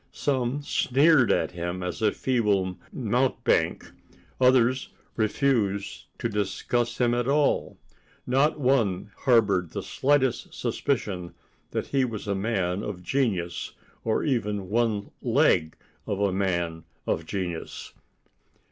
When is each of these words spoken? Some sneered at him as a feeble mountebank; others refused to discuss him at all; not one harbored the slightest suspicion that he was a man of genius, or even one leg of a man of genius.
Some 0.11 0.63
sneered 0.63 1.31
at 1.31 1.51
him 1.51 1.83
as 1.83 2.01
a 2.01 2.11
feeble 2.11 2.75
mountebank; 2.91 3.91
others 4.39 4.89
refused 5.15 6.05
to 6.17 6.27
discuss 6.27 6.97
him 6.97 7.13
at 7.13 7.27
all; 7.27 7.77
not 8.25 8.59
one 8.59 9.11
harbored 9.15 9.69
the 9.69 9.83
slightest 9.83 10.55
suspicion 10.55 11.35
that 11.69 11.85
he 11.85 12.03
was 12.03 12.27
a 12.27 12.33
man 12.33 12.81
of 12.81 13.03
genius, 13.03 13.73
or 14.03 14.23
even 14.23 14.69
one 14.69 15.11
leg 15.21 15.75
of 16.07 16.19
a 16.19 16.33
man 16.33 16.83
of 17.05 17.27
genius. 17.27 17.93